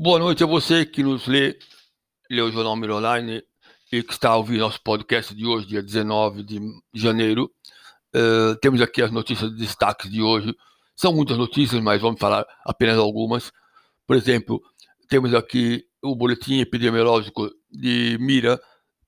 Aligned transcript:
Boa 0.00 0.20
noite 0.20 0.44
a 0.44 0.46
você 0.46 0.86
que 0.86 1.02
nos 1.02 1.26
lê, 1.26 1.58
lê 2.30 2.40
o 2.40 2.52
Jornal 2.52 2.76
Miro 2.76 2.98
Online 2.98 3.42
e 3.90 4.00
que 4.00 4.12
está 4.12 4.36
ouvindo 4.36 4.60
nosso 4.60 4.80
podcast 4.80 5.34
de 5.34 5.44
hoje, 5.44 5.66
dia 5.66 5.82
19 5.82 6.44
de 6.44 6.60
janeiro. 6.94 7.50
Uh, 8.14 8.54
temos 8.60 8.80
aqui 8.80 9.02
as 9.02 9.10
notícias 9.10 9.50
de 9.50 9.56
destaques 9.56 10.08
de 10.08 10.22
hoje. 10.22 10.54
São 10.94 11.12
muitas 11.12 11.36
notícias, 11.36 11.82
mas 11.82 12.00
vamos 12.00 12.20
falar 12.20 12.46
apenas 12.64 12.96
algumas. 12.96 13.50
Por 14.06 14.14
exemplo, 14.14 14.62
temos 15.08 15.34
aqui 15.34 15.84
o 16.00 16.14
boletim 16.14 16.60
epidemiológico 16.60 17.50
de 17.68 18.16
Mira, 18.20 18.60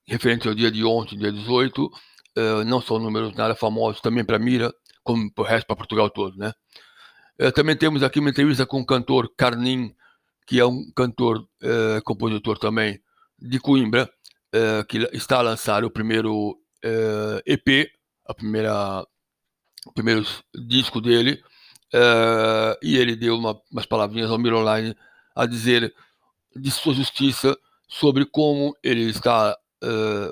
referente 0.05 0.49
ao 0.49 0.53
dia 0.53 0.69
de 0.69 0.83
ontem, 0.83 1.17
dia 1.17 1.31
18. 1.31 1.85
Uh, 1.85 1.91
eh, 2.35 2.63
não 2.65 2.81
são 2.81 2.99
números 2.99 3.33
nada 3.33 3.55
famosos 3.55 4.01
também 4.01 4.25
para 4.25 4.37
Mira, 4.37 4.73
como 5.05 5.33
para 5.33 5.41
o 5.41 5.47
resto 5.47 5.67
para 5.67 5.77
Portugal 5.77 6.09
todo, 6.09 6.35
né? 6.35 6.51
Uh, 7.41 7.49
também 7.53 7.77
temos 7.77 8.03
aqui 8.03 8.19
uma 8.19 8.29
entrevista 8.29 8.65
com 8.65 8.81
o 8.81 8.85
cantor 8.85 9.33
Carnim 9.37 9.95
que 10.45 10.59
é 10.59 10.65
um 10.65 10.91
cantor, 10.95 11.47
é, 11.61 12.01
compositor 12.01 12.57
também 12.57 13.01
de 13.39 13.59
Coimbra, 13.59 14.09
é, 14.53 14.83
que 14.83 14.97
está 15.13 15.39
a 15.39 15.41
lançar 15.41 15.83
o 15.83 15.91
primeiro 15.91 16.57
EP, 17.45 17.91
a 18.25 18.33
primeira, 18.33 19.05
o 19.85 19.93
primeiro 19.93 20.25
disco 20.67 20.99
dele, 20.99 21.41
e 22.81 22.97
ele 22.97 23.15
deu 23.15 23.37
uma, 23.37 23.61
umas 23.71 23.85
palavrinhas 23.85 24.31
ao 24.31 24.39
Miro 24.39 24.57
Online 24.57 24.95
a 25.35 25.45
dizer 25.45 25.93
de 26.55 26.71
sua 26.71 26.95
justiça 26.95 27.55
sobre 27.87 28.25
como 28.25 28.75
ele 28.81 29.03
está, 29.11 29.55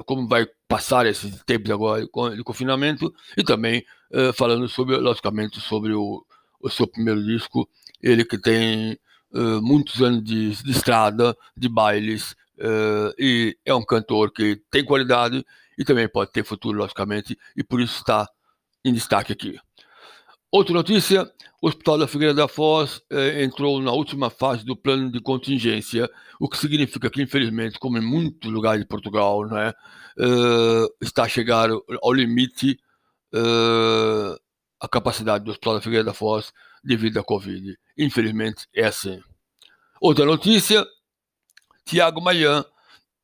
como 0.08 0.28
vai 0.28 0.48
passar 0.68 1.06
esses 1.06 1.44
tempos 1.44 1.70
agora 1.70 2.02
de 2.36 2.44
confinamento, 2.44 3.14
e 3.38 3.44
também 3.44 3.86
falando 4.34 4.68
sobre, 4.68 4.98
logicamente, 4.98 5.62
sobre 5.62 5.94
o, 5.94 6.26
o 6.60 6.70
seu 6.70 6.88
primeiro 6.88 7.24
disco, 7.24 7.70
ele 8.02 8.26
que 8.26 8.40
tem 8.40 8.98
uh, 9.32 9.62
muitos 9.62 10.02
anos 10.02 10.24
de, 10.24 10.52
de, 10.64 10.72
estrada, 10.72 11.36
de 11.56 11.70
bailes, 11.70 12.32
uh, 12.60 13.14
e 13.18 13.58
é 13.66 13.74
um 13.74 13.86
cantor 13.86 14.32
que 14.32 14.62
tem 14.72 14.84
qualidade 14.84 15.46
e 15.78 15.84
também 15.84 16.08
pode 16.08 16.32
ter 16.32 16.44
futuro, 16.44 16.78
logicamente, 16.78 17.38
e 17.56 17.64
por 17.64 17.80
isso 17.80 17.98
está 17.98 18.28
em 18.84 18.94
destaque 18.94 19.32
aqui. 19.32 19.60
Outra 20.52 20.74
notícia: 20.74 21.32
o 21.62 21.68
Hospital 21.68 22.00
da 22.00 22.08
Figueira 22.08 22.34
da 22.34 22.48
Foz 22.48 23.02
eh, 23.10 23.44
entrou 23.44 23.80
na 23.82 23.92
última 23.92 24.30
fase 24.30 24.66
do 24.66 24.76
plano 24.76 25.12
de 25.12 25.22
contingência, 25.22 26.10
o 26.40 26.50
que 26.50 26.58
significa 26.58 27.10
que, 27.10 27.22
infelizmente, 27.22 27.78
como 27.78 27.98
em 27.98 28.02
muitos 28.02 28.52
lugares 28.52 28.82
de 28.82 28.88
Portugal, 28.88 29.46
né, 29.46 29.74
eh, 30.18 30.88
está 31.02 31.24
a 31.24 31.28
chegar 31.30 31.70
ao 32.02 32.14
limite 32.14 32.80
eh, 33.34 34.36
a 34.80 34.88
capacidade 34.88 35.44
do 35.44 35.52
Hospital 35.52 35.76
da 35.76 35.82
Figueira 35.82 36.04
da 36.04 36.14
Foz 36.14 36.54
devido 36.84 37.20
à 37.20 37.24
Covid. 37.24 37.78
Infelizmente 37.98 38.68
é 38.74 38.86
assim. 38.86 39.22
Outra 40.00 40.26
notícia: 40.26 40.86
Tiago 41.86 42.22
Maia, 42.22 42.66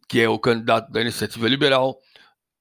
que 0.07 0.19
é 0.19 0.27
o 0.27 0.39
candidato 0.39 0.91
da 0.91 1.01
Iniciativa 1.01 1.47
Liberal 1.47 1.97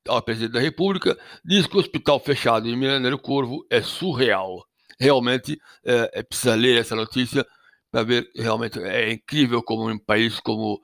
ao 0.07 0.23
presidente 0.23 0.53
da 0.53 0.61
República, 0.61 1.19
diz 1.45 1.67
que 1.67 1.77
o 1.77 1.81
hospital 1.81 2.21
fechado 2.21 2.69
em 2.69 2.77
Mineiro 2.77 3.19
Corvo 3.19 3.67
é 3.71 3.83
surreal. 3.83 4.65
Realmente 4.99 5.59
é, 5.85 6.21
é 6.21 6.23
precisa 6.23 6.55
ler 6.55 6.79
essa 6.79 6.95
notícia 6.95 7.45
para 7.91 8.03
ver 8.03 8.31
realmente 8.35 8.79
é 8.81 9.13
incrível 9.13 9.63
como 9.63 9.89
um 9.89 9.99
país 9.99 10.39
como 10.41 10.81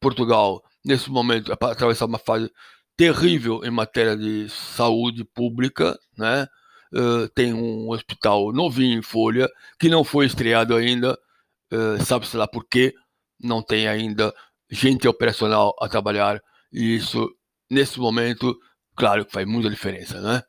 Portugal 0.00 0.62
nesse 0.84 1.10
momento 1.10 1.52
atravessar 1.52 2.06
uma 2.06 2.18
fase 2.18 2.50
terrível 2.96 3.64
em 3.64 3.70
matéria 3.70 4.16
de 4.16 4.48
saúde 4.48 5.24
pública, 5.24 5.98
né? 6.16 6.46
Uh, 6.94 7.28
tem 7.34 7.52
um 7.52 7.90
hospital 7.90 8.52
novinho 8.52 8.98
em 8.98 9.02
Folha, 9.02 9.48
que 9.80 9.88
não 9.88 10.04
foi 10.04 10.26
estreado 10.26 10.76
ainda, 10.76 11.18
uh, 11.72 12.00
sabe-se 12.04 12.36
lá 12.36 12.46
por 12.46 12.64
quê, 12.68 12.94
não 13.40 13.60
tem 13.60 13.88
ainda 13.88 14.32
gente 14.70 15.08
operacional 15.08 15.74
a 15.80 15.88
trabalhar, 15.88 16.40
e 16.72 16.94
isso, 16.94 17.28
nesse 17.68 17.98
momento, 17.98 18.56
claro 18.94 19.24
que 19.24 19.32
faz 19.32 19.44
muita 19.44 19.68
diferença, 19.68 20.20
né? 20.20 20.42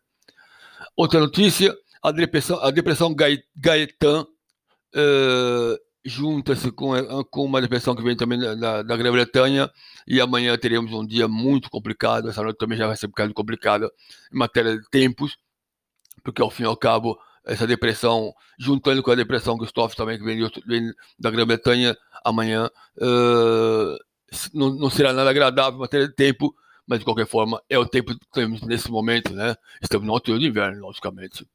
Outra 0.96 1.20
notícia, 1.20 1.76
a 2.04 2.12
depressão, 2.12 2.64
a 2.64 2.70
depressão 2.70 3.16
Gaetan 3.56 4.22
uh, 4.96 5.80
junta-se 6.06 6.72
com, 6.72 6.94
com 7.26 7.44
uma 7.44 7.60
depressão 7.60 7.96
que 7.96 8.04
vem 8.04 8.16
também 8.16 8.38
da, 8.38 8.84
da 8.84 8.96
Grã-Bretanha, 8.96 9.70
e 10.08 10.22
amanhã 10.22 10.56
teremos 10.60 10.94
um 10.94 11.06
dia 11.06 11.28
muito 11.28 11.72
complicado, 11.72 12.30
essa 12.30 12.44
noite 12.44 12.58
também 12.58 12.78
já 12.78 12.86
vai 12.86 12.96
ser 12.96 13.08
um 13.08 13.10
bocado 13.10 13.34
complicada 13.34 13.90
em 14.32 14.38
matéria 14.38 14.78
de 14.78 14.88
tempos, 14.92 15.36
porque 16.26 16.42
ao 16.42 16.50
fim 16.50 16.64
e 16.64 16.66
ao 16.66 16.76
cabo, 16.76 17.18
essa 17.46 17.68
depressão, 17.68 18.34
juntando 18.60 19.04
com 19.04 19.12
a 19.12 19.16
depressão 19.16 19.58
que 19.58 19.72
sofre 19.74 19.96
também, 19.96 20.18
que 20.18 20.26
vem, 20.26 20.40
vem 20.66 20.92
da 21.18 21.30
Grã-Bretanha, 21.30 21.96
amanhã 22.26 22.70
uh, 22.98 23.98
não, 24.52 24.74
não, 24.74 24.90
será 24.90 25.14
nada 25.14 25.30
agradável 25.30 25.80
matéria 25.80 26.08
de 26.08 26.16
tempo, 26.16 26.54
mas 26.88 27.00
de 27.00 27.06
qualquer 27.06 27.28
forma 27.28 27.62
é 27.70 27.78
o 27.78 27.86
tempo 27.86 28.18
que 28.18 28.28
temos 28.34 28.62
nesse 28.62 28.90
momento, 28.90 29.34
né? 29.34 29.56
Estamos 29.82 30.08
no 30.08 30.14
outono 30.14 30.40
de 30.40 30.48
inverno, 30.48 30.82
logicamente. 30.82 31.48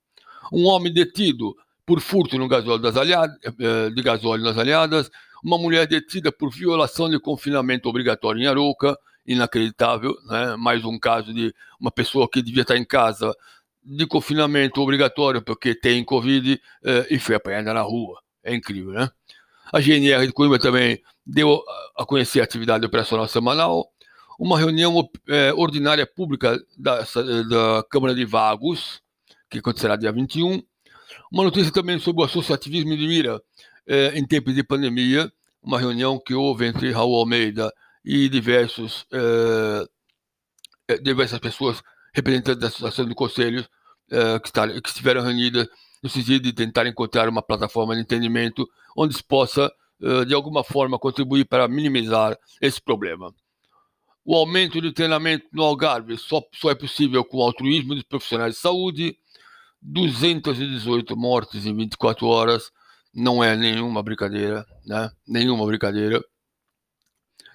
Um 0.52 0.66
homem 0.66 0.92
detido 0.92 1.54
por 1.84 2.00
furto 2.00 2.38
no 2.38 2.46
gasóleo 2.46 2.80
das 2.80 2.96
aliadas, 2.96 3.36
eh, 3.44 3.90
de 3.90 4.02
gasóleo 4.02 4.44
nas 4.44 4.56
aliadas, 4.56 5.10
uma 5.42 5.58
mulher 5.58 5.86
detida 5.86 6.30
por 6.30 6.50
violação 6.50 7.10
de 7.10 7.18
confinamento 7.18 7.88
obrigatório 7.88 8.40
em 8.40 8.46
Arouca, 8.46 8.96
inacreditável, 9.26 10.14
né? 10.26 10.56
mais 10.56 10.84
um 10.84 10.98
caso 10.98 11.32
de 11.34 11.52
uma 11.80 11.90
pessoa 11.90 12.28
que 12.28 12.42
devia 12.42 12.62
estar 12.62 12.76
em 12.76 12.84
casa 12.84 13.34
de 13.82 14.06
confinamento 14.06 14.80
obrigatório 14.80 15.42
porque 15.42 15.74
tem 15.74 16.04
Covid 16.04 16.60
eh, 16.84 17.06
e 17.10 17.18
foi 17.18 17.34
apanhada 17.34 17.72
na 17.72 17.82
rua. 17.82 18.20
É 18.42 18.54
incrível, 18.54 18.92
né? 18.92 19.10
A 19.72 19.80
GNR 19.80 20.26
de 20.26 20.32
Coimbra 20.32 20.58
também 20.58 21.00
deu 21.24 21.62
a 21.96 22.04
conhecer 22.04 22.40
a 22.40 22.44
atividade 22.44 22.84
operacional 22.84 23.28
semanal, 23.28 23.88
uma 24.38 24.58
reunião 24.58 25.08
eh, 25.28 25.52
ordinária 25.54 26.06
pública 26.06 26.58
da, 26.76 27.00
da 27.48 27.84
Câmara 27.90 28.14
de 28.14 28.24
Vagos, 28.24 29.00
que 29.48 29.58
acontecerá 29.58 29.96
dia 29.96 30.10
21, 30.10 30.62
uma 31.30 31.44
notícia 31.44 31.72
também 31.72 31.98
sobre 31.98 32.22
o 32.22 32.24
associativismo 32.24 32.96
de 32.96 33.06
Mira 33.06 33.40
eh, 33.86 34.12
em 34.14 34.26
tempos 34.26 34.54
de 34.54 34.62
pandemia, 34.62 35.30
uma 35.62 35.78
reunião 35.78 36.18
que 36.18 36.34
houve 36.34 36.66
entre 36.66 36.90
Raul 36.90 37.14
Almeida 37.16 37.72
e 38.04 38.28
diversos, 38.28 39.06
eh, 39.12 39.84
eh 40.88 40.98
diversas 40.98 41.38
pessoas 41.38 41.82
representantes 42.12 42.60
da 42.60 42.68
Associação 42.68 43.06
de 43.06 43.14
Conselhos 43.14 43.68
uh, 44.10 44.40
que, 44.40 44.80
que 44.80 44.88
estiveram 44.88 45.22
reunidas 45.22 45.68
no 46.02 46.08
sentido 46.08 46.42
de 46.42 46.52
tentar 46.52 46.86
encontrar 46.86 47.28
uma 47.28 47.42
plataforma 47.42 47.94
de 47.94 48.02
entendimento 48.02 48.68
onde 48.96 49.14
se 49.14 49.22
possa, 49.22 49.70
uh, 50.00 50.24
de 50.24 50.34
alguma 50.34 50.64
forma, 50.64 50.98
contribuir 50.98 51.44
para 51.44 51.68
minimizar 51.68 52.36
esse 52.60 52.80
problema. 52.80 53.34
O 54.24 54.34
aumento 54.34 54.80
de 54.80 54.92
treinamento 54.92 55.46
no 55.52 55.62
Algarve 55.62 56.16
só, 56.16 56.42
só 56.54 56.70
é 56.70 56.74
possível 56.74 57.24
com 57.24 57.38
o 57.38 57.42
altruísmo 57.42 57.94
dos 57.94 58.04
profissionais 58.04 58.54
de 58.54 58.60
saúde. 58.60 59.16
218 59.82 61.16
mortes 61.16 61.64
em 61.64 61.74
24 61.74 62.26
horas 62.26 62.70
não 63.14 63.42
é 63.42 63.56
nenhuma 63.56 64.02
brincadeira, 64.02 64.66
né? 64.84 65.10
Nenhuma 65.26 65.66
brincadeira. 65.66 66.22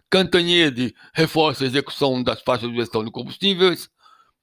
Cantanhede 0.09 0.93
reforça 1.13 1.63
a 1.63 1.67
execução 1.67 2.21
das 2.21 2.41
faixas 2.41 2.69
de 2.69 2.75
gestão 2.75 3.03
de 3.03 3.11
combustíveis. 3.11 3.89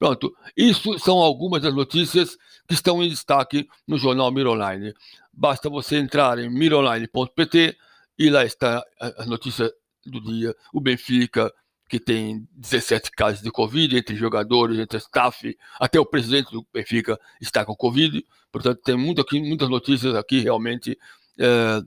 Pronto, 0.03 0.35
isso 0.57 0.99
são 0.99 1.19
algumas 1.19 1.61
das 1.61 1.73
notícias 1.73 2.37
que 2.67 2.73
estão 2.73 3.01
em 3.01 3.07
destaque 3.07 3.69
no 3.87 3.97
jornal 3.97 4.29
Miroline. 4.33 4.93
Basta 5.31 5.69
você 5.69 5.95
entrar 5.95 6.37
em 6.39 6.49
miroline.pt 6.49 7.77
e 8.19 8.29
lá 8.29 8.43
está 8.43 8.83
a 8.99 9.25
notícia 9.25 9.71
do 10.05 10.19
dia. 10.19 10.53
O 10.73 10.81
Benfica, 10.81 11.49
que 11.87 12.01
tem 12.01 12.45
17 12.51 13.11
casos 13.11 13.41
de 13.41 13.49
Covid 13.49 13.95
entre 13.95 14.13
jogadores, 14.17 14.77
entre 14.77 14.97
staff, 14.97 15.57
até 15.79 15.97
o 16.01 16.05
presidente 16.05 16.51
do 16.51 16.67
Benfica 16.73 17.17
está 17.39 17.63
com 17.63 17.73
Covid. 17.73 18.25
Portanto, 18.51 18.81
tem 18.83 18.97
muito 18.97 19.21
aqui, 19.21 19.39
muitas 19.39 19.69
notícias 19.69 20.15
aqui 20.15 20.39
realmente 20.39 20.99
é, 21.39 21.79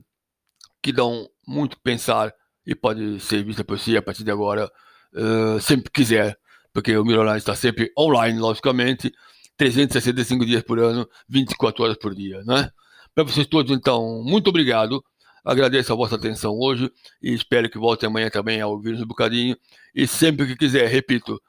que 0.81 0.91
dão 0.91 1.29
muito 1.47 1.79
pensar 1.81 2.33
e 2.65 2.73
pode 2.73 3.19
ser 3.19 3.43
vista 3.43 3.63
por 3.63 3.77
si 3.77 3.95
a 3.95 4.01
partir 4.01 4.23
de 4.23 4.31
agora, 4.31 4.67
é, 5.13 5.59
sempre 5.59 5.91
quiser 5.91 6.35
porque 6.77 6.95
o 6.95 7.03
Mirolai 7.03 7.39
está 7.39 7.55
sempre 7.55 7.91
online, 7.97 8.37
logicamente, 8.37 9.11
365 9.57 10.45
dias 10.45 10.61
por 10.61 10.77
ano, 10.77 11.09
24 11.27 11.83
horas 11.83 11.97
por 11.97 12.13
dia, 12.13 12.43
né? 12.43 12.69
Para 13.15 13.23
vocês 13.23 13.47
todos, 13.47 13.75
então, 13.75 14.21
muito 14.23 14.51
obrigado. 14.51 15.03
Agradeço 15.43 15.91
a 15.91 15.95
vossa 15.95 16.17
atenção 16.17 16.55
hoje 16.55 16.91
e 17.19 17.33
espero 17.33 17.67
que 17.67 17.79
volte 17.79 18.05
amanhã 18.05 18.29
também 18.29 18.61
ao 18.61 18.73
ouvir 18.73 18.93
um 18.93 19.07
bocadinho. 19.07 19.57
E 19.95 20.05
sempre 20.05 20.45
que 20.45 20.55
quiser, 20.55 20.87
repito, 20.87 21.41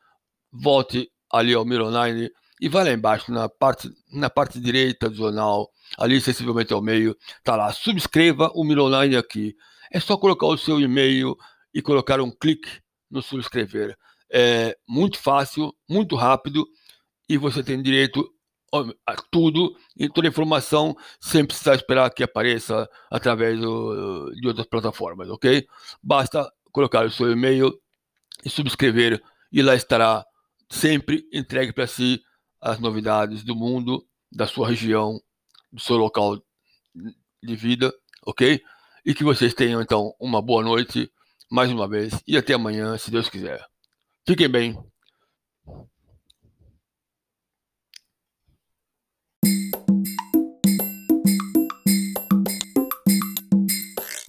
volte 0.50 1.10
ali 1.30 1.52
ao 1.52 1.62
Mironline 1.62 2.30
e 2.58 2.66
vá 2.66 2.82
lá 2.82 2.90
embaixo, 2.90 3.30
na 3.30 3.50
parte, 3.50 3.90
na 4.10 4.30
parte 4.30 4.58
direita 4.58 5.10
do 5.10 5.16
jornal, 5.16 5.70
ali 5.98 6.22
sensivelmente 6.22 6.72
ao 6.72 6.80
meio, 6.80 7.14
tá 7.44 7.54
lá. 7.54 7.70
Subscreva 7.70 8.50
o 8.54 8.64
Mironline 8.64 9.14
aqui. 9.14 9.54
É 9.92 10.00
só 10.00 10.16
colocar 10.16 10.46
o 10.46 10.56
seu 10.56 10.80
e-mail 10.80 11.36
e 11.74 11.82
colocar 11.82 12.18
um 12.18 12.30
clique 12.30 12.80
no 13.10 13.20
subscrever 13.20 13.94
é 14.30 14.76
muito 14.86 15.18
fácil, 15.18 15.74
muito 15.88 16.16
rápido 16.16 16.66
e 17.28 17.36
você 17.36 17.62
tem 17.62 17.82
direito 17.82 18.28
tudo 19.30 19.74
e 19.96 20.08
toda 20.08 20.28
informação 20.28 20.94
sem 21.20 21.44
precisar 21.44 21.74
esperar 21.74 22.10
que 22.10 22.22
apareça 22.22 22.88
através 23.10 23.58
do, 23.58 24.30
de 24.34 24.46
outras 24.46 24.66
plataformas, 24.66 25.28
ok? 25.30 25.66
Basta 26.02 26.50
colocar 26.70 27.06
o 27.06 27.10
seu 27.10 27.32
e-mail 27.32 27.72
e 28.44 28.50
subscrever 28.50 29.22
e 29.50 29.62
lá 29.62 29.74
estará 29.74 30.24
sempre 30.70 31.26
entregue 31.32 31.72
para 31.72 31.86
si 31.86 32.20
as 32.60 32.78
novidades 32.78 33.42
do 33.42 33.56
mundo, 33.56 34.06
da 34.30 34.46
sua 34.46 34.68
região, 34.68 35.20
do 35.72 35.80
seu 35.80 35.96
local 35.96 36.38
de 37.42 37.56
vida, 37.56 37.92
ok? 38.26 38.60
E 39.04 39.14
que 39.14 39.24
vocês 39.24 39.54
tenham 39.54 39.80
então 39.80 40.14
uma 40.20 40.42
boa 40.42 40.62
noite 40.62 41.10
mais 41.50 41.70
uma 41.70 41.88
vez 41.88 42.22
e 42.26 42.36
até 42.36 42.52
amanhã, 42.52 42.98
se 42.98 43.10
Deus 43.10 43.28
quiser. 43.30 43.64
Fiquem 44.28 44.46
bem. 44.46 44.76